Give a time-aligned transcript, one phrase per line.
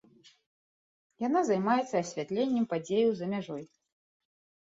[1.27, 3.63] Яна займаецца асвятленнем падзеяў за мяжой.